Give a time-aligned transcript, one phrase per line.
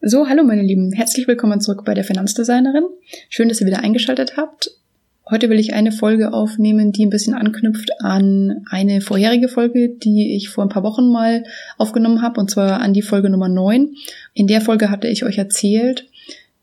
[0.00, 2.84] So, hallo meine Lieben, herzlich willkommen zurück bei der Finanzdesignerin.
[3.28, 4.70] Schön, dass ihr wieder eingeschaltet habt.
[5.28, 10.36] Heute will ich eine Folge aufnehmen, die ein bisschen anknüpft an eine vorherige Folge, die
[10.36, 11.42] ich vor ein paar Wochen mal
[11.78, 13.92] aufgenommen habe, und zwar an die Folge Nummer 9.
[14.34, 16.06] In der Folge hatte ich euch erzählt,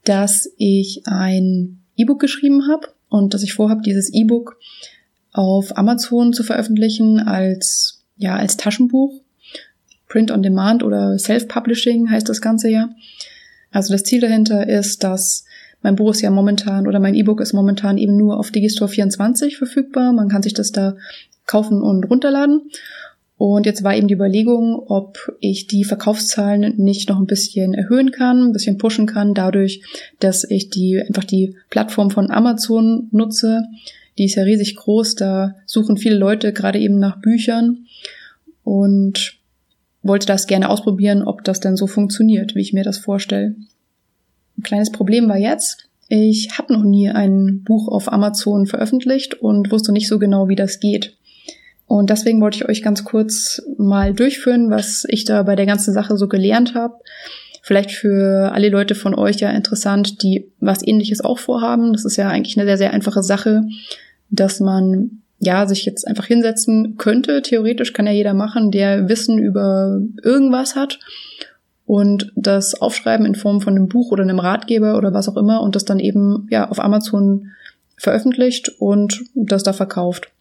[0.05, 4.57] dass ich ein E-Book geschrieben habe und dass ich vorhabe, dieses E-Book
[5.33, 9.24] auf Amazon zu veröffentlichen als, ja, als Taschenbuch.
[10.07, 12.89] Print on Demand oder Self-Publishing heißt das Ganze ja.
[13.71, 15.45] Also das Ziel dahinter ist, dass
[15.81, 19.57] mein Buch ist ja momentan oder mein E-Book ist momentan eben nur auf Digistore 24
[19.57, 20.13] verfügbar.
[20.13, 20.95] Man kann sich das da
[21.45, 22.71] kaufen und runterladen.
[23.37, 28.11] Und jetzt war eben die Überlegung, ob ich die Verkaufszahlen nicht noch ein bisschen erhöhen
[28.11, 29.81] kann, ein bisschen pushen kann, dadurch,
[30.19, 33.63] dass ich die einfach die Plattform von Amazon nutze.
[34.17, 37.85] Die ist ja riesig groß, da suchen viele Leute gerade eben nach Büchern
[38.63, 39.34] und
[40.05, 43.55] wollte das gerne ausprobieren, ob das denn so funktioniert, wie ich mir das vorstelle.
[44.57, 49.71] Ein kleines Problem war jetzt, ich habe noch nie ein Buch auf Amazon veröffentlicht und
[49.71, 51.17] wusste nicht so genau, wie das geht.
[51.87, 55.93] Und deswegen wollte ich euch ganz kurz mal durchführen, was ich da bei der ganzen
[55.93, 56.95] Sache so gelernt habe.
[57.63, 61.93] Vielleicht für alle Leute von euch ja interessant, die was ähnliches auch vorhaben.
[61.93, 63.63] Das ist ja eigentlich eine sehr, sehr einfache Sache,
[64.29, 67.41] dass man ja, sich jetzt einfach hinsetzen könnte.
[67.41, 70.99] Theoretisch kann ja jeder machen, der Wissen über irgendwas hat
[71.85, 75.61] und das aufschreiben in Form von einem Buch oder einem Ratgeber oder was auch immer
[75.61, 77.51] und das dann eben ja auf Amazon
[77.97, 80.31] veröffentlicht und das da verkauft.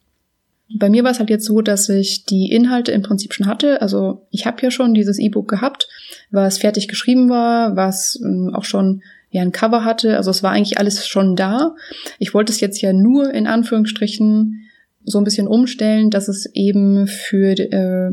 [0.77, 3.83] Bei mir war es halt jetzt so, dass ich die Inhalte im Prinzip schon hatte.
[3.83, 5.89] Also ich habe ja schon dieses E-Book gehabt,
[6.31, 10.17] was fertig geschrieben war, was ähm, auch schon ja ein Cover hatte.
[10.17, 11.77] Also es war eigentlich alles schon da.
[12.19, 14.63] Ich wollte es jetzt ja nur in Anführungsstrichen
[15.05, 18.13] so ein bisschen umstellen, dass es eben für äh,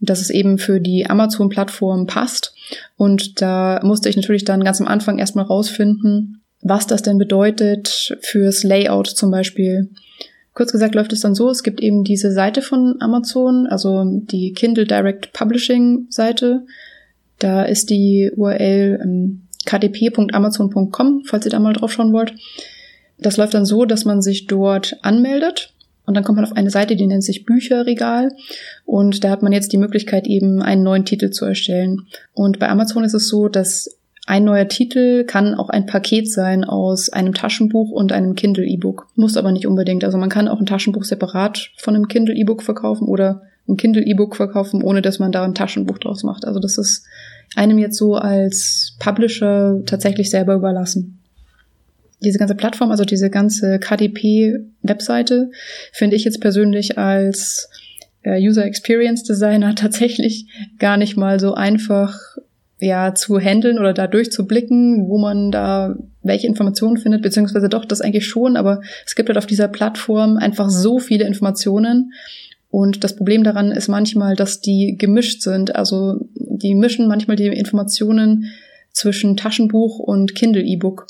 [0.00, 2.54] dass es eben für die Amazon-Plattform passt.
[2.96, 8.16] Und da musste ich natürlich dann ganz am Anfang erstmal rausfinden, was das denn bedeutet
[8.20, 9.90] fürs Layout zum Beispiel.
[10.52, 14.52] Kurz gesagt läuft es dann so, es gibt eben diese Seite von Amazon, also die
[14.52, 16.64] Kindle Direct Publishing Seite.
[17.38, 22.34] Da ist die URL ähm, kdp.amazon.com, falls ihr da mal drauf schauen wollt.
[23.18, 25.74] Das läuft dann so, dass man sich dort anmeldet
[26.06, 28.30] und dann kommt man auf eine Seite, die nennt sich Bücherregal.
[28.84, 32.06] Und da hat man jetzt die Möglichkeit, eben einen neuen Titel zu erstellen.
[32.32, 36.64] Und bei Amazon ist es so, dass ein neuer Titel kann auch ein Paket sein
[36.64, 39.08] aus einem Taschenbuch und einem Kindle E-Book.
[39.14, 40.04] Muss aber nicht unbedingt.
[40.04, 44.02] Also man kann auch ein Taschenbuch separat von einem Kindle E-Book verkaufen oder ein Kindle
[44.02, 46.44] E-Book verkaufen, ohne dass man da ein Taschenbuch draus macht.
[46.44, 47.04] Also das ist
[47.54, 51.20] einem jetzt so als Publisher tatsächlich selber überlassen
[52.20, 55.50] diese ganze Plattform, also diese ganze KDP-Webseite,
[55.92, 57.68] finde ich jetzt persönlich als
[58.22, 60.46] äh, User Experience Designer tatsächlich
[60.78, 62.18] gar nicht mal so einfach
[62.78, 68.00] ja zu handeln oder da durchzublicken, wo man da welche Informationen findet, beziehungsweise doch das
[68.00, 72.12] eigentlich schon, aber es gibt halt auf dieser Plattform einfach so viele Informationen.
[72.68, 75.76] Und das Problem daran ist manchmal, dass die gemischt sind.
[75.76, 78.52] Also die mischen manchmal die Informationen
[78.92, 81.06] zwischen Taschenbuch und Kindle E-Book.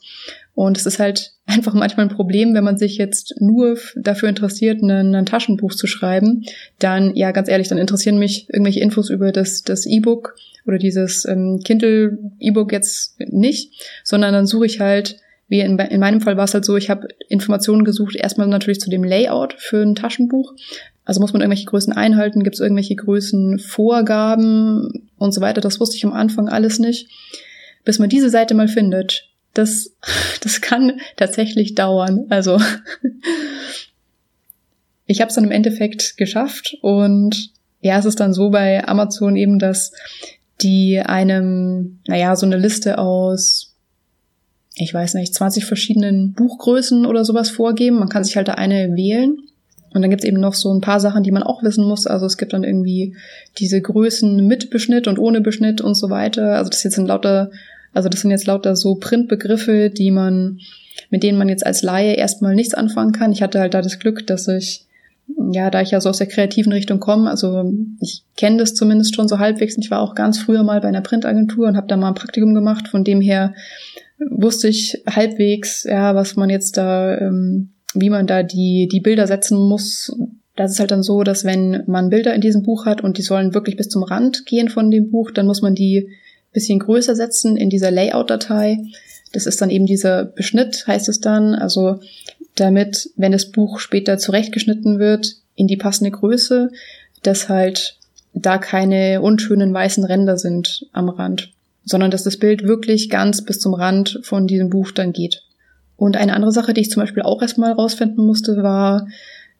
[0.56, 4.82] Und es ist halt einfach manchmal ein Problem, wenn man sich jetzt nur dafür interessiert,
[4.82, 6.44] ein, ein Taschenbuch zu schreiben,
[6.80, 10.34] dann, ja, ganz ehrlich, dann interessieren mich irgendwelche Infos über das, das E-Book
[10.66, 16.00] oder dieses ähm, Kindle E-Book jetzt nicht, sondern dann suche ich halt, wie in, in
[16.00, 19.54] meinem Fall war es halt so, ich habe Informationen gesucht, erstmal natürlich zu dem Layout
[19.58, 20.54] für ein Taschenbuch.
[21.04, 25.60] Also muss man irgendwelche Größen einhalten, gibt es irgendwelche Größenvorgaben und so weiter.
[25.60, 27.08] Das wusste ich am Anfang alles nicht.
[27.84, 29.25] Bis man diese Seite mal findet,
[29.58, 29.94] das,
[30.42, 32.26] das kann tatsächlich dauern.
[32.28, 32.58] Also
[35.06, 37.50] ich habe es dann im Endeffekt geschafft und
[37.80, 39.92] ja, es ist dann so bei Amazon eben, dass
[40.62, 43.74] die einem, naja, so eine Liste aus,
[44.74, 47.98] ich weiß nicht, 20 verschiedenen Buchgrößen oder sowas vorgeben.
[47.98, 49.38] Man kann sich halt da eine wählen.
[49.92, 52.06] Und dann gibt's eben noch so ein paar Sachen, die man auch wissen muss.
[52.06, 53.16] Also es gibt dann irgendwie
[53.58, 56.56] diese Größen mit Beschnitt und ohne Beschnitt und so weiter.
[56.56, 57.50] Also das jetzt sind lauter
[57.96, 60.60] also das sind jetzt lauter so Printbegriffe, die man,
[61.08, 63.32] mit denen man jetzt als Laie erstmal nichts anfangen kann.
[63.32, 64.84] Ich hatte halt da das Glück, dass ich,
[65.50, 69.16] ja, da ich ja so aus der kreativen Richtung komme, also ich kenne das zumindest
[69.16, 69.78] schon so halbwegs.
[69.78, 72.54] Ich war auch ganz früher mal bei einer Printagentur und habe da mal ein Praktikum
[72.54, 72.88] gemacht.
[72.88, 73.54] Von dem her
[74.18, 79.26] wusste ich halbwegs, ja, was man jetzt da, ähm, wie man da die, die Bilder
[79.26, 80.14] setzen muss.
[80.54, 83.22] Das ist halt dann so, dass wenn man Bilder in diesem Buch hat und die
[83.22, 86.10] sollen wirklich bis zum Rand gehen von dem Buch, dann muss man die
[86.56, 88.78] bisschen größer setzen in dieser Layout-Datei.
[89.32, 91.54] Das ist dann eben dieser Beschnitt, heißt es dann.
[91.54, 92.00] Also
[92.54, 96.70] damit, wenn das Buch später zurechtgeschnitten wird, in die passende Größe,
[97.22, 97.98] dass halt
[98.32, 101.52] da keine unschönen weißen Ränder sind am Rand.
[101.86, 105.44] sondern dass das Bild wirklich ganz bis zum Rand von diesem Buch dann geht.
[105.96, 109.06] Und eine andere Sache, die ich zum Beispiel auch erstmal rausfinden musste, war,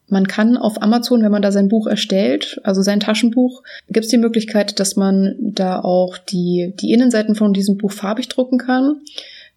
[0.09, 4.11] man kann auf Amazon, wenn man da sein Buch erstellt, also sein Taschenbuch, gibt es
[4.11, 9.01] die Möglichkeit, dass man da auch die, die Innenseiten von diesem Buch farbig drucken kann.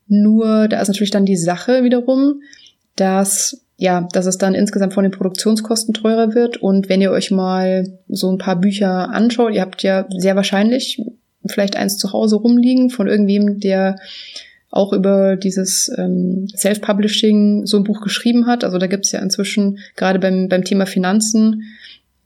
[0.07, 2.41] Nur da ist natürlich dann die Sache wiederum,
[2.95, 6.57] dass ja, dass es dann insgesamt von den Produktionskosten teurer wird.
[6.57, 11.01] Und wenn ihr euch mal so ein paar Bücher anschaut, ihr habt ja sehr wahrscheinlich
[11.45, 13.95] vielleicht eins zu Hause rumliegen von irgendwem, der
[14.71, 18.63] auch über dieses ähm, Self-Publishing so ein Buch geschrieben hat.
[18.63, 21.63] Also da gibt's ja inzwischen, gerade beim, beim Thema Finanzen,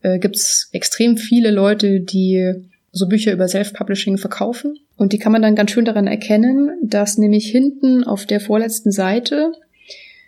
[0.01, 2.53] äh, gibt's extrem viele Leute, die
[2.91, 4.77] so Bücher über Self-Publishing verkaufen.
[4.97, 8.91] Und die kann man dann ganz schön daran erkennen, dass nämlich hinten auf der vorletzten
[8.91, 9.53] Seite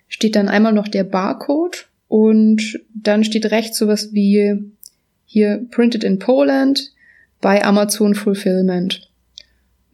[0.08, 4.72] steht dann einmal noch der Barcode und dann steht rechts sowas wie
[5.26, 6.92] hier Printed in Poland
[7.42, 9.10] bei Amazon Fulfillment.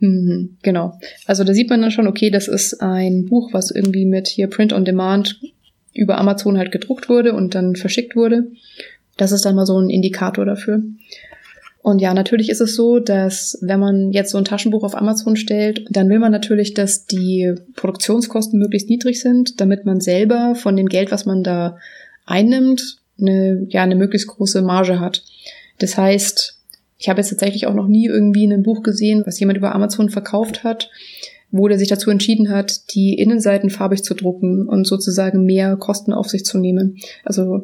[0.02, 1.00] Mhm, genau.
[1.28, 4.48] Also da sieht man dann schon, okay, das ist ein Buch, was irgendwie mit hier
[4.48, 5.40] Print on Demand
[5.94, 8.48] über Amazon halt gedruckt wurde und dann verschickt wurde.
[9.18, 10.82] Das ist dann mal so ein Indikator dafür.
[11.84, 15.36] Und ja, natürlich ist es so, dass wenn man jetzt so ein Taschenbuch auf Amazon
[15.36, 20.76] stellt, dann will man natürlich, dass die Produktionskosten möglichst niedrig sind, damit man selber von
[20.76, 21.78] dem Geld, was man da
[22.26, 25.24] einnimmt, eine, ja, eine möglichst große Marge hat.
[25.80, 26.61] Das heißt,
[27.02, 30.10] ich habe jetzt tatsächlich auch noch nie irgendwie ein Buch gesehen, was jemand über Amazon
[30.10, 30.92] verkauft hat,
[31.50, 36.14] wo der sich dazu entschieden hat, die Innenseiten farbig zu drucken und sozusagen mehr Kosten
[36.14, 36.98] auf sich zu nehmen.
[37.26, 37.64] Also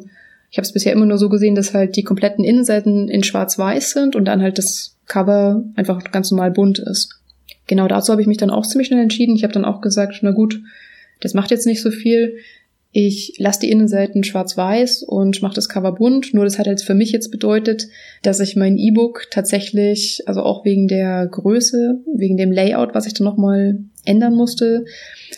[0.50, 3.92] ich habe es bisher immer nur so gesehen, dass halt die kompletten Innenseiten in schwarz-weiß
[3.92, 7.20] sind und dann halt das Cover einfach ganz normal bunt ist.
[7.68, 9.36] Genau dazu habe ich mich dann auch ziemlich schnell entschieden.
[9.36, 10.60] Ich habe dann auch gesagt, na gut,
[11.20, 12.38] das macht jetzt nicht so viel.
[12.90, 16.32] Ich lasse die Innenseiten schwarz-weiß und mache das Cover bunt.
[16.32, 17.86] Nur das hat jetzt für mich jetzt bedeutet,
[18.22, 23.12] dass ich mein E-Book tatsächlich, also auch wegen der Größe, wegen dem Layout, was ich
[23.12, 24.86] dann nochmal ändern musste,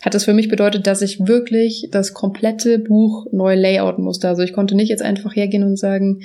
[0.01, 4.29] hat das für mich bedeutet, dass ich wirklich das komplette Buch neu layouten musste.
[4.29, 6.21] Also ich konnte nicht jetzt einfach hergehen und sagen,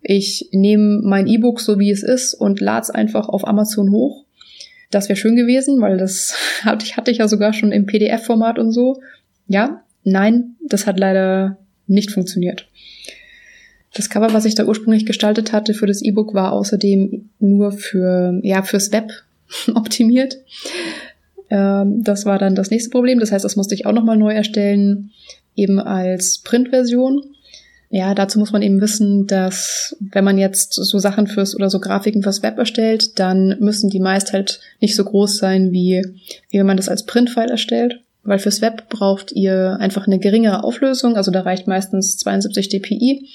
[0.00, 4.24] ich nehme mein E-Book so wie es ist und lade es einfach auf Amazon hoch.
[4.90, 6.34] Das wäre schön gewesen, weil das
[6.64, 9.00] hatte ich, hatte ich ja sogar schon im PDF-Format und so.
[9.46, 12.68] Ja, Nein, das hat leider nicht funktioniert.
[13.94, 18.38] Das Cover, was ich da ursprünglich gestaltet hatte für das E-Book, war außerdem nur für,
[18.42, 19.10] ja, fürs Web
[19.74, 20.38] optimiert.
[21.50, 23.18] Ähm, das war dann das nächste Problem.
[23.18, 25.10] Das heißt, das musste ich auch nochmal neu erstellen,
[25.56, 27.22] eben als Printversion.
[27.92, 31.80] Ja, dazu muss man eben wissen, dass wenn man jetzt so Sachen fürs oder so
[31.80, 36.00] Grafiken fürs Web erstellt, dann müssen die meist halt nicht so groß sein, wie,
[36.50, 38.00] wie wenn man das als Printfile erstellt.
[38.22, 43.28] Weil fürs Web braucht ihr einfach eine geringere Auflösung, also da reicht meistens 72 dpi.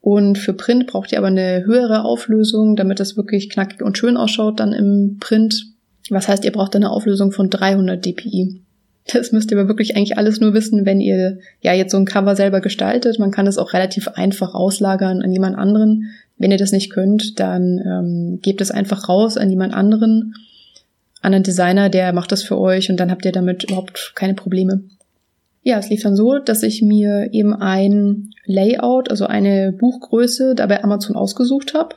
[0.00, 4.16] Und für Print braucht ihr aber eine höhere Auflösung, damit das wirklich knackig und schön
[4.16, 5.66] ausschaut dann im Print.
[6.10, 8.62] Was heißt, ihr braucht eine Auflösung von 300 dpi.
[9.12, 12.04] Das müsst ihr aber wirklich eigentlich alles nur wissen, wenn ihr ja jetzt so ein
[12.04, 13.18] Cover selber gestaltet.
[13.18, 16.10] Man kann es auch relativ einfach auslagern an jemand anderen.
[16.36, 20.34] Wenn ihr das nicht könnt, dann ähm, gebt es einfach raus an jemand anderen
[21.22, 24.34] an einen Designer, der macht das für euch und dann habt ihr damit überhaupt keine
[24.34, 24.82] Probleme.
[25.62, 30.66] Ja, es lief dann so, dass ich mir eben ein Layout, also eine Buchgröße da
[30.66, 31.96] bei Amazon ausgesucht habe.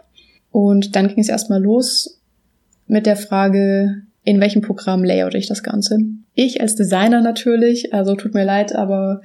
[0.51, 2.21] Und dann ging es erstmal los
[2.85, 5.97] mit der Frage, in welchem Programm layout ich das Ganze.
[6.35, 9.21] Ich als Designer natürlich, also tut mir leid, aber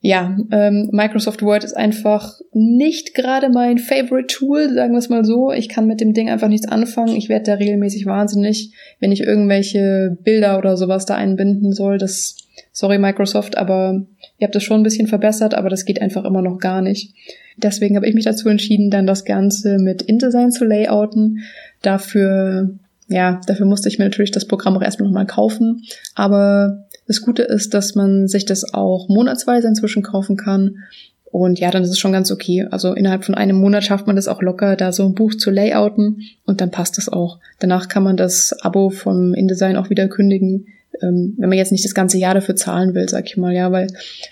[0.00, 5.24] ja, ähm, Microsoft Word ist einfach nicht gerade mein Favorite Tool, sagen wir es mal
[5.24, 5.50] so.
[5.50, 7.16] Ich kann mit dem Ding einfach nichts anfangen.
[7.16, 11.98] Ich werde da regelmäßig wahnsinnig, wenn ich irgendwelche Bilder oder sowas da einbinden soll.
[11.98, 12.36] Das,
[12.70, 14.06] sorry Microsoft, aber
[14.38, 17.12] ihr habt das schon ein bisschen verbessert, aber das geht einfach immer noch gar nicht.
[17.56, 21.40] Deswegen habe ich mich dazu entschieden, dann das Ganze mit InDesign zu layouten.
[21.82, 22.70] Dafür,
[23.08, 25.82] ja, dafür musste ich mir natürlich das Programm auch erstmal nochmal kaufen.
[26.14, 30.84] Aber das Gute ist, dass man sich das auch monatsweise inzwischen kaufen kann.
[31.30, 32.66] Und ja, dann ist es schon ganz okay.
[32.70, 35.50] Also innerhalb von einem Monat schafft man das auch locker, da so ein Buch zu
[35.50, 37.38] layouten und dann passt das auch.
[37.58, 40.66] Danach kann man das Abo vom InDesign auch wieder kündigen,
[41.02, 43.70] ähm, wenn man jetzt nicht das ganze Jahr dafür zahlen will, sag ich mal, ja,
[43.72, 43.88] weil,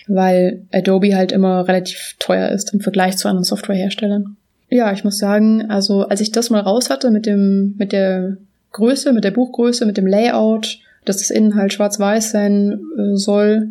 [0.06, 4.36] weil Adobe halt immer relativ teuer ist im Vergleich zu anderen Softwareherstellern.
[4.68, 8.36] Ja, ich muss sagen, also als ich das mal raus hatte mit dem, mit der
[8.72, 13.70] Größe, mit der Buchgröße, mit dem Layout, dass das innen halt schwarz-weiß sein äh, soll,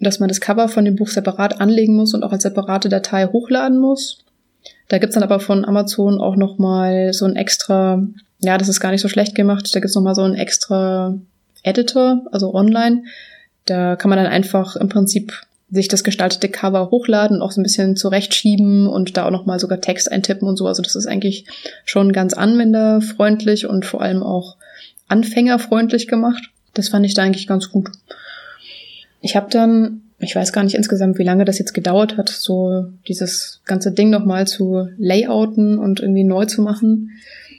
[0.00, 3.26] dass man das Cover von dem Buch separat anlegen muss und auch als separate Datei
[3.26, 4.24] hochladen muss.
[4.88, 8.02] Da gibt's dann aber von Amazon auch nochmal so ein extra,
[8.40, 11.16] ja, das ist gar nicht so schlecht gemacht, da gibt's nochmal so ein extra
[11.62, 13.04] Editor, also online.
[13.64, 15.32] Da kann man dann einfach im Prinzip
[15.70, 19.80] sich das gestaltete Cover hochladen auch so ein bisschen zurechtschieben und da auch nochmal sogar
[19.80, 20.66] Text eintippen und so.
[20.66, 21.46] Also das ist eigentlich
[21.86, 24.56] schon ganz anwenderfreundlich und vor allem auch
[25.08, 26.51] anfängerfreundlich gemacht.
[26.74, 27.90] Das fand ich da eigentlich ganz gut.
[29.20, 32.86] Ich habe dann, ich weiß gar nicht insgesamt, wie lange das jetzt gedauert hat, so
[33.06, 37.10] dieses ganze Ding nochmal zu layouten und irgendwie neu zu machen.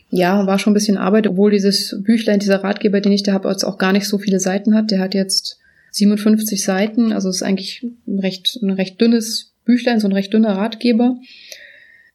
[0.09, 3.49] Ja, war schon ein bisschen Arbeit, obwohl dieses Büchlein, dieser Ratgeber, den ich da habe,
[3.49, 4.91] jetzt auch gar nicht so viele Seiten hat.
[4.91, 5.59] Der hat jetzt
[5.91, 10.55] 57 Seiten, also ist eigentlich ein recht, ein recht dünnes Büchlein, so ein recht dünner
[10.57, 11.17] Ratgeber.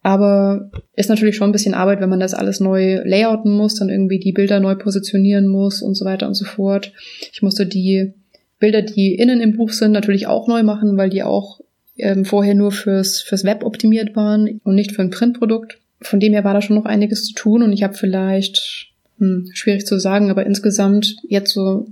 [0.01, 3.89] Aber ist natürlich schon ein bisschen Arbeit, wenn man das alles neu layouten muss, dann
[3.89, 6.93] irgendwie die Bilder neu positionieren muss und so weiter und so fort.
[7.33, 8.13] Ich musste die
[8.59, 11.59] Bilder, die innen im Buch sind, natürlich auch neu machen, weil die auch
[11.97, 15.77] ähm, vorher nur fürs, fürs Web optimiert waren und nicht für ein Printprodukt.
[16.01, 19.49] Von dem her war da schon noch einiges zu tun und ich habe vielleicht, hm,
[19.53, 21.87] schwierig zu sagen, aber insgesamt jetzt so,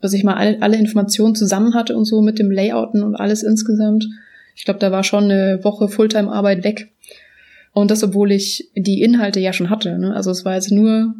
[0.00, 3.44] dass ich mal alle, alle Informationen zusammen hatte und so mit dem Layouten und alles
[3.44, 4.06] insgesamt.
[4.56, 6.88] Ich glaube, da war schon eine Woche Fulltime-Arbeit weg.
[7.74, 9.98] Und das, obwohl ich die Inhalte ja schon hatte.
[9.98, 10.14] Ne?
[10.14, 11.14] Also es war jetzt nur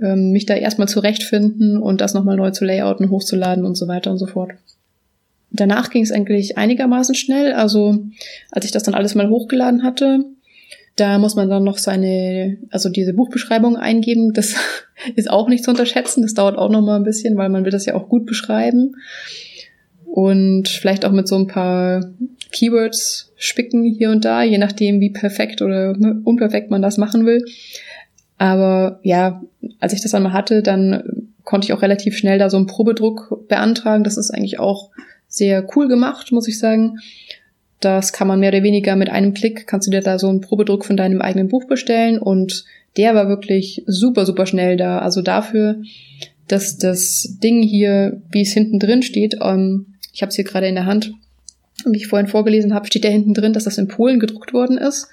[0.00, 4.12] ähm, mich da erstmal zurechtfinden und das nochmal neu zu layouten, hochzuladen und so weiter
[4.12, 4.52] und so fort.
[5.50, 7.52] Danach ging es eigentlich einigermaßen schnell.
[7.52, 7.98] Also
[8.52, 10.24] als ich das dann alles mal hochgeladen hatte,
[10.94, 14.32] da muss man dann noch seine, also diese Buchbeschreibung eingeben.
[14.32, 14.54] Das
[15.16, 16.22] ist auch nicht zu unterschätzen.
[16.22, 18.94] Das dauert auch noch mal ein bisschen, weil man will das ja auch gut beschreiben.
[20.04, 22.12] Und vielleicht auch mit so ein paar
[22.52, 27.44] Keywords spicken hier und da, je nachdem, wie perfekt oder unperfekt man das machen will.
[28.38, 29.42] Aber ja,
[29.80, 33.46] als ich das einmal hatte, dann konnte ich auch relativ schnell da so einen Probedruck
[33.48, 34.04] beantragen.
[34.04, 34.90] Das ist eigentlich auch
[35.28, 36.98] sehr cool gemacht, muss ich sagen.
[37.80, 40.40] Das kann man mehr oder weniger mit einem Klick, kannst du dir da so einen
[40.40, 42.64] Probedruck von deinem eigenen Buch bestellen und
[42.96, 44.98] der war wirklich super, super schnell da.
[45.00, 45.82] Also dafür,
[46.48, 50.66] dass das Ding hier, wie es hinten drin steht, ähm, ich habe es hier gerade
[50.66, 51.12] in der Hand,
[51.84, 54.78] wie ich vorhin vorgelesen habe, steht da hinten drin, dass das in Polen gedruckt worden
[54.78, 55.08] ist.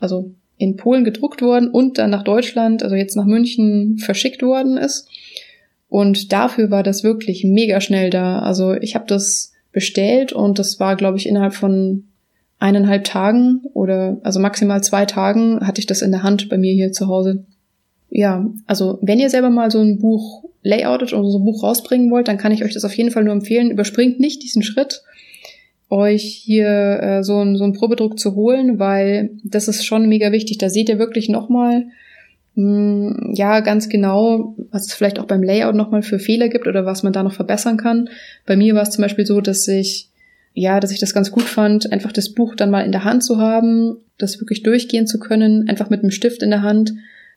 [0.00, 4.76] Also in Polen gedruckt worden und dann nach Deutschland, also jetzt nach München verschickt worden
[4.76, 5.08] ist.
[5.88, 8.40] Und dafür war das wirklich mega schnell da.
[8.40, 12.04] Also ich habe das bestellt und das war, glaube ich, innerhalb von
[12.58, 16.72] eineinhalb Tagen oder also maximal zwei Tagen hatte ich das in der Hand bei mir
[16.72, 17.44] hier zu Hause.
[18.10, 22.10] Ja, also wenn ihr selber mal so ein Buch layoutet oder so ein Buch rausbringen
[22.10, 23.70] wollt, dann kann ich euch das auf jeden Fall nur empfehlen.
[23.70, 25.02] Überspringt nicht diesen Schritt
[25.94, 30.32] euch hier äh, so, ein, so einen Probedruck zu holen, weil das ist schon mega
[30.32, 30.58] wichtig.
[30.58, 31.86] Da seht ihr wirklich nochmal,
[32.56, 36.84] hm, ja, ganz genau, was es vielleicht auch beim Layout nochmal für Fehler gibt oder
[36.84, 38.08] was man da noch verbessern kann.
[38.44, 40.08] Bei mir war es zum Beispiel so, dass ich,
[40.52, 43.22] ja, dass ich das ganz gut fand, einfach das Buch dann mal in der Hand
[43.22, 46.92] zu haben, das wirklich durchgehen zu können, einfach mit einem Stift in der Hand,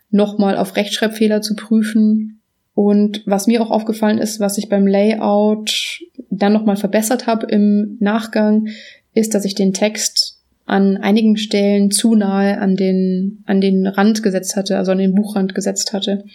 [0.09, 2.36] nochmal auf Rechtschreibfehler zu prüfen
[2.77, 7.97] und was mir auch aufgefallen ist, was ich beim Layout dann nochmal verbessert habe im
[7.99, 8.67] Nachgang,
[9.15, 14.21] ist, dass ich den Text an einigen Stellen zu nahe an den, an den Rand
[14.21, 16.25] gesetzt hatte, also an den Buchrand gesetzt hatte.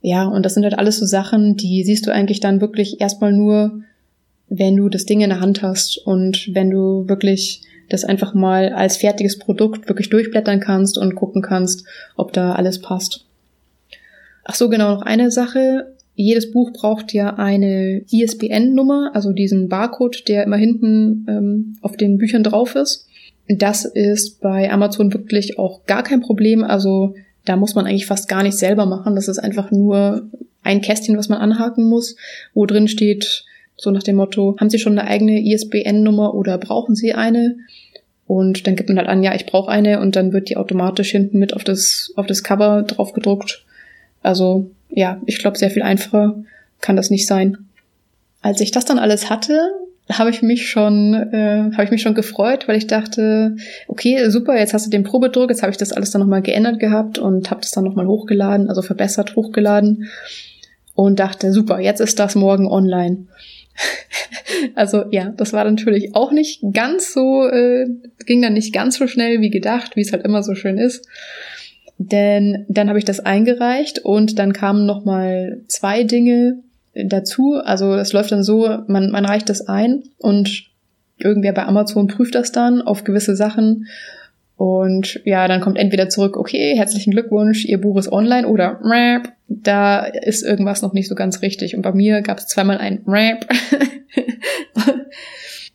[0.00, 3.32] Ja, und das sind halt alles so Sachen, die siehst du eigentlich dann wirklich erstmal
[3.32, 3.80] nur,
[4.48, 8.68] wenn du das Ding in der Hand hast und wenn du wirklich das einfach mal
[8.68, 11.84] als fertiges Produkt wirklich durchblättern kannst und gucken kannst,
[12.14, 13.27] ob da alles passt.
[14.50, 15.94] Ach so, genau, noch eine Sache.
[16.14, 22.16] Jedes Buch braucht ja eine ISBN-Nummer, also diesen Barcode, der immer hinten ähm, auf den
[22.16, 23.06] Büchern drauf ist.
[23.46, 26.64] Das ist bei Amazon wirklich auch gar kein Problem.
[26.64, 27.14] Also
[27.44, 29.16] da muss man eigentlich fast gar nicht selber machen.
[29.16, 30.30] Das ist einfach nur
[30.62, 32.16] ein Kästchen, was man anhaken muss,
[32.54, 33.44] wo drin steht,
[33.76, 37.58] so nach dem Motto, haben Sie schon eine eigene ISBN-Nummer oder brauchen Sie eine?
[38.26, 41.10] Und dann gibt man halt an, ja, ich brauche eine und dann wird die automatisch
[41.10, 43.66] hinten mit auf das, auf das Cover drauf gedruckt
[44.22, 46.36] also ja, ich glaube, sehr viel einfacher
[46.80, 47.58] kann das nicht sein.
[48.40, 49.70] Als ich das dann alles hatte,
[50.10, 53.56] habe ich mich schon, äh, habe ich mich schon gefreut, weil ich dachte,
[53.88, 56.78] okay, super, jetzt hast du den Probedruck, jetzt habe ich das alles dann nochmal geändert
[56.78, 60.08] gehabt und habe das dann nochmal hochgeladen, also verbessert hochgeladen
[60.94, 63.26] und dachte, super, jetzt ist das morgen online.
[64.74, 67.86] also ja, das war natürlich auch nicht ganz so, äh,
[68.24, 71.06] ging dann nicht ganz so schnell wie gedacht, wie es halt immer so schön ist.
[71.98, 76.62] Denn dann habe ich das eingereicht und dann kamen noch mal zwei Dinge
[76.94, 77.54] dazu.
[77.62, 80.68] Also das läuft dann so, man, man reicht das ein und
[81.18, 83.86] irgendwer bei Amazon prüft das dann auf gewisse Sachen.
[84.56, 89.32] Und ja, dann kommt entweder zurück, okay, herzlichen Glückwunsch, Ihr Buch ist online oder Rap,
[89.48, 91.76] da ist irgendwas noch nicht so ganz richtig.
[91.76, 93.46] Und bei mir gab es zweimal ein Rap.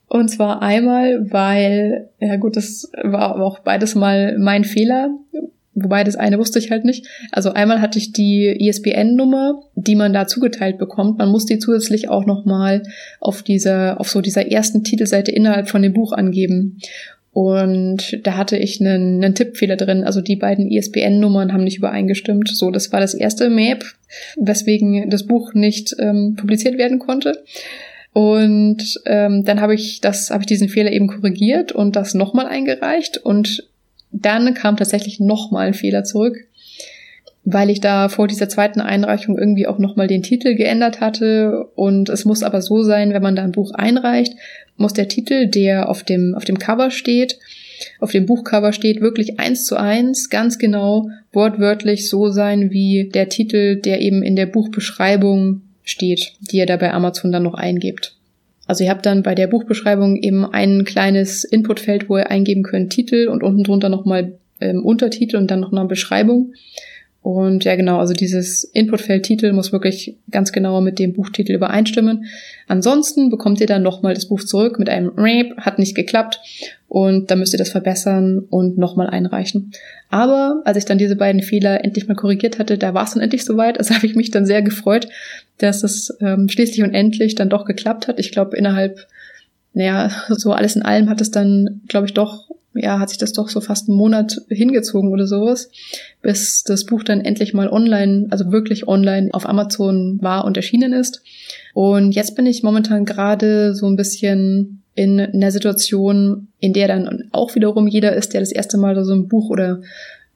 [0.06, 5.10] Und zwar einmal, weil, ja gut, das war auch beides mal mein Fehler.
[5.74, 7.06] Wobei das eine wusste ich halt nicht.
[7.32, 11.18] Also einmal hatte ich die ISBN-Nummer, die man da zugeteilt bekommt.
[11.18, 12.84] Man muss die zusätzlich auch nochmal
[13.20, 16.78] auf dieser, auf so dieser ersten Titelseite innerhalb von dem Buch angeben.
[17.32, 20.04] Und da hatte ich einen, einen Tippfehler drin.
[20.04, 22.48] Also die beiden ISBN-Nummern haben nicht übereingestimmt.
[22.48, 23.84] So, das war das erste Map,
[24.36, 27.42] weswegen das Buch nicht ähm, publiziert werden konnte.
[28.12, 32.46] Und ähm, dann habe ich das, habe ich diesen Fehler eben korrigiert und das nochmal
[32.46, 33.18] eingereicht.
[33.18, 33.68] Und
[34.14, 36.36] dann kam tatsächlich nochmal ein Fehler zurück,
[37.44, 41.66] weil ich da vor dieser zweiten Einreichung irgendwie auch nochmal den Titel geändert hatte.
[41.74, 44.34] Und es muss aber so sein, wenn man da ein Buch einreicht,
[44.76, 47.38] muss der Titel, der auf dem, auf dem Cover steht,
[48.00, 53.28] auf dem Buchcover steht, wirklich eins zu eins, ganz genau, wortwörtlich so sein wie der
[53.28, 58.16] Titel, der eben in der Buchbeschreibung steht, die ihr da bei Amazon dann noch eingebt.
[58.66, 62.92] Also ihr habt dann bei der Buchbeschreibung eben ein kleines Inputfeld, wo ihr eingeben könnt
[62.92, 66.54] Titel und unten drunter nochmal ähm, Untertitel und dann noch eine Beschreibung.
[67.24, 72.26] Und ja, genau, also dieses Inputfeld Titel muss wirklich ganz genau mit dem Buchtitel übereinstimmen.
[72.68, 76.38] Ansonsten bekommt ihr dann nochmal das Buch zurück mit einem Rape, hat nicht geklappt
[76.86, 79.72] und dann müsst ihr das verbessern und nochmal einreichen.
[80.10, 83.22] Aber als ich dann diese beiden Fehler endlich mal korrigiert hatte, da war es dann
[83.22, 83.78] endlich soweit.
[83.78, 85.08] Also habe ich mich dann sehr gefreut,
[85.58, 88.18] dass es ähm, schließlich und endlich dann doch geklappt hat.
[88.18, 89.06] Ich glaube, innerhalb,
[89.72, 93.32] naja, so alles in allem hat es dann, glaube ich, doch ja, hat sich das
[93.32, 95.70] doch so fast einen Monat hingezogen oder sowas,
[96.22, 100.92] bis das Buch dann endlich mal online, also wirklich online auf Amazon war und erschienen
[100.92, 101.22] ist.
[101.72, 107.28] Und jetzt bin ich momentan gerade so ein bisschen in einer Situation, in der dann
[107.32, 109.80] auch wiederum jeder ist, der das erste Mal so ein Buch oder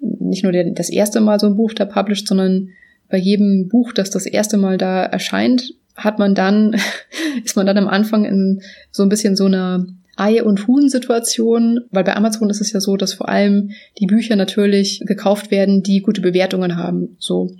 [0.00, 2.70] nicht nur der, das erste Mal so ein Buch da published, sondern
[3.08, 6.76] bei jedem Buch, das das erste Mal da erscheint, hat man dann,
[7.44, 9.86] ist man dann am Anfang in so ein bisschen so einer
[10.16, 14.34] Ei- und Huhn-Situation, weil bei Amazon ist es ja so, dass vor allem die Bücher
[14.34, 17.16] natürlich gekauft werden, die gute Bewertungen haben.
[17.18, 17.52] So.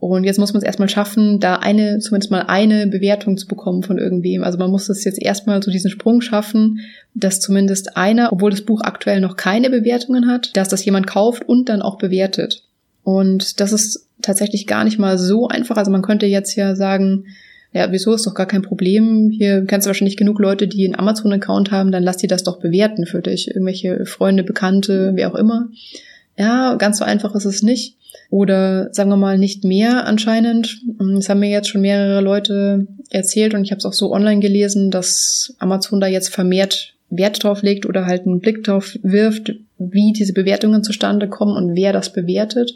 [0.00, 3.82] Und jetzt muss man es erstmal schaffen, da eine, zumindest mal eine Bewertung zu bekommen
[3.84, 4.42] von irgendwem.
[4.42, 6.80] Also man muss es jetzt erstmal so diesen Sprung schaffen,
[7.14, 11.48] dass zumindest einer, obwohl das Buch aktuell noch keine Bewertungen hat, dass das jemand kauft
[11.48, 12.64] und dann auch bewertet.
[13.04, 15.76] Und das ist tatsächlich gar nicht mal so einfach.
[15.76, 17.26] Also man könnte jetzt ja sagen,
[17.74, 19.30] ja, wieso ist doch gar kein Problem.
[19.30, 22.60] Hier kennst du wahrscheinlich genug Leute, die einen Amazon-Account haben, dann lass die das doch
[22.60, 23.48] bewerten für dich.
[23.48, 25.68] Irgendwelche Freunde, Bekannte, wie auch immer.
[26.38, 27.96] Ja, ganz so einfach ist es nicht.
[28.30, 30.80] Oder sagen wir mal nicht mehr anscheinend.
[30.98, 34.40] Das haben mir jetzt schon mehrere Leute erzählt und ich habe es auch so online
[34.40, 39.52] gelesen, dass Amazon da jetzt vermehrt Wert drauf legt oder halt einen Blick drauf wirft,
[39.78, 42.74] wie diese Bewertungen zustande kommen und wer das bewertet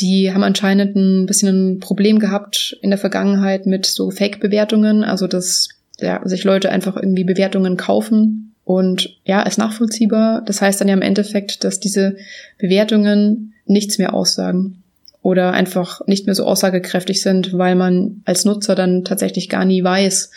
[0.00, 5.26] die haben anscheinend ein bisschen ein Problem gehabt in der Vergangenheit mit so Fake-Bewertungen, also
[5.26, 5.68] dass
[6.00, 10.42] ja, sich Leute einfach irgendwie Bewertungen kaufen und ja, ist nachvollziehbar.
[10.44, 12.16] Das heißt dann ja im Endeffekt, dass diese
[12.58, 14.82] Bewertungen nichts mehr aussagen
[15.22, 19.82] oder einfach nicht mehr so aussagekräftig sind, weil man als Nutzer dann tatsächlich gar nie
[19.82, 20.30] weiß,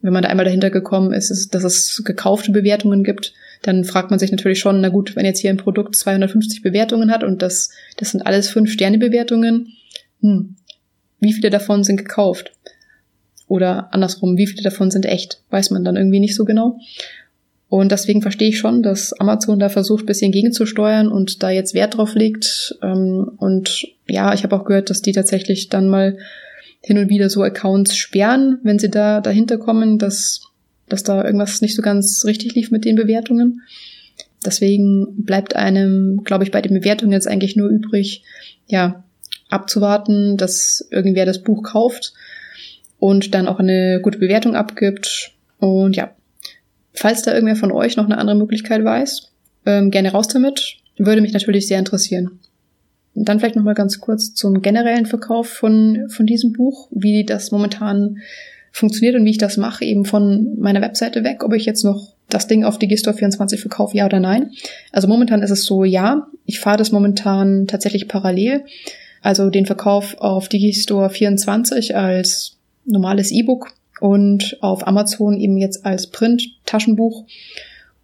[0.00, 4.18] wenn man da einmal dahinter gekommen ist, dass es gekaufte Bewertungen gibt, dann fragt man
[4.18, 7.70] sich natürlich schon, na gut, wenn jetzt hier ein Produkt 250 Bewertungen hat und das,
[7.96, 9.72] das sind alles 5-Sterne-Bewertungen,
[10.20, 10.56] hm,
[11.20, 12.52] wie viele davon sind gekauft?
[13.48, 15.40] Oder andersrum, wie viele davon sind echt?
[15.50, 16.78] Weiß man dann irgendwie nicht so genau.
[17.68, 21.96] Und deswegen verstehe ich schon, dass Amazon da versucht, bisschen gegenzusteuern und da jetzt Wert
[21.96, 22.78] drauf legt.
[22.82, 26.16] Ähm, und ja, ich habe auch gehört, dass die tatsächlich dann mal
[26.80, 30.42] hin und wieder so Accounts sperren, wenn sie da dahinter kommen, dass,
[30.88, 33.62] dass da irgendwas nicht so ganz richtig lief mit den Bewertungen.
[34.44, 38.22] Deswegen bleibt einem, glaube ich, bei den Bewertungen jetzt eigentlich nur übrig,
[38.66, 39.04] ja,
[39.48, 42.12] abzuwarten, dass irgendwer das Buch kauft
[42.98, 45.32] und dann auch eine gute Bewertung abgibt.
[45.58, 46.14] Und ja,
[46.92, 49.32] falls da irgendwer von euch noch eine andere Möglichkeit weiß,
[49.66, 50.76] ähm, gerne raus damit.
[50.96, 52.40] Würde mich natürlich sehr interessieren.
[53.24, 57.50] Dann vielleicht noch mal ganz kurz zum generellen Verkauf von, von diesem Buch, wie das
[57.50, 58.18] momentan
[58.72, 62.14] funktioniert und wie ich das mache, eben von meiner Webseite weg, ob ich jetzt noch
[62.28, 64.50] das Ding auf Digistore 24 verkaufe, ja oder nein.
[64.92, 68.64] Also momentan ist es so, ja, ich fahre das momentan tatsächlich parallel.
[69.22, 76.06] Also den Verkauf auf Digistore 24 als normales E-Book und auf Amazon eben jetzt als
[76.08, 77.24] Print-Taschenbuch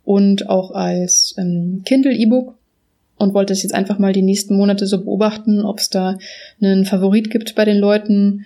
[0.04, 2.54] und auch als ähm, Kindle-E-Book
[3.16, 6.18] und wollte es jetzt einfach mal die nächsten Monate so beobachten, ob es da
[6.60, 8.44] einen Favorit gibt bei den Leuten,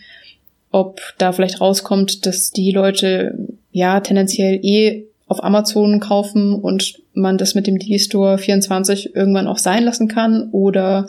[0.71, 3.39] ob da vielleicht rauskommt, dass die Leute
[3.73, 9.59] ja tendenziell eh auf Amazon kaufen und man das mit dem Digistore 24 irgendwann auch
[9.59, 11.07] sein lassen kann oder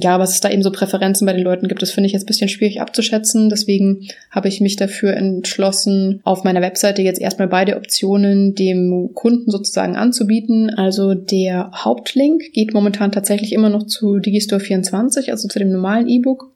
[0.00, 2.24] ja, was es da eben so Präferenzen bei den Leuten gibt, das finde ich jetzt
[2.24, 3.48] ein bisschen schwierig abzuschätzen.
[3.48, 9.50] Deswegen habe ich mich dafür entschlossen, auf meiner Webseite jetzt erstmal beide Optionen dem Kunden
[9.50, 10.70] sozusagen anzubieten.
[10.70, 16.08] Also der Hauptlink geht momentan tatsächlich immer noch zu Digistore 24, also zu dem normalen
[16.08, 16.52] E-Book.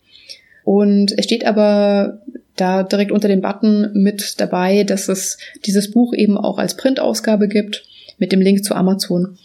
[0.65, 2.21] Und es steht aber
[2.57, 7.49] da direkt unter dem Button mit dabei, dass es dieses Buch eben auch als Printausgabe
[7.49, 7.85] gibt
[8.19, 9.37] mit dem Link zu Amazon.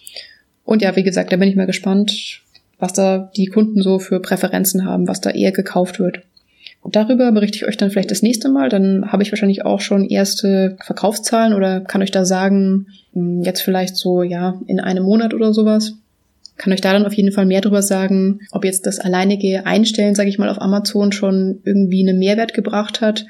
[0.65, 2.41] Und ja, wie gesagt, da bin ich mal gespannt,
[2.79, 6.21] was da die Kunden so für Präferenzen haben, was da eher gekauft wird.
[6.89, 8.69] Darüber berichte ich euch dann vielleicht das nächste Mal.
[8.69, 13.61] Dann habe ich wahrscheinlich auch schon erste Verkaufszahlen oder kann euch da sagen, hm, jetzt
[13.61, 15.95] vielleicht so, ja, in einem Monat oder sowas.
[16.55, 20.15] Kann euch da dann auf jeden Fall mehr darüber sagen, ob jetzt das alleinige Einstellen,
[20.15, 23.25] sage ich mal, auf Amazon schon irgendwie einen Mehrwert gebracht hat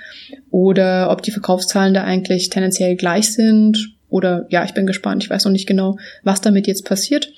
[0.49, 3.95] oder ob die Verkaufszahlen da eigentlich tendenziell gleich sind.
[4.09, 5.23] Oder ja, ich bin gespannt.
[5.23, 7.33] Ich weiß noch nicht genau, was damit jetzt passiert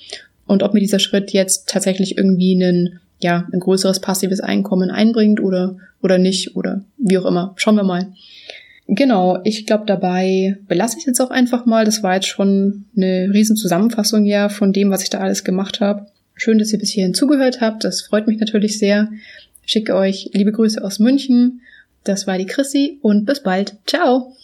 [0.50, 5.40] und ob mir dieser Schritt jetzt tatsächlich irgendwie einen ja, ein größeres passives Einkommen einbringt
[5.40, 7.52] oder, oder nicht oder wie auch immer.
[7.56, 8.12] Schauen wir mal.
[8.88, 11.84] Genau, ich glaube, dabei belasse ich jetzt auch einfach mal.
[11.84, 15.80] Das war jetzt schon eine riesen Zusammenfassung ja von dem, was ich da alles gemacht
[15.80, 16.06] habe.
[16.34, 17.84] Schön, dass ihr bis hierhin zugehört habt.
[17.84, 19.08] Das freut mich natürlich sehr.
[19.64, 21.60] schicke euch liebe Grüße aus München.
[22.02, 23.76] Das war die Chrissy und bis bald.
[23.86, 24.34] Ciao!